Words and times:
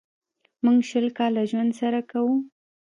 موږ 0.63 0.79
شل 0.89 1.05
کاله 1.17 1.41
ژوند 1.51 1.71
سره 1.81 1.99
کوو. 2.11 2.35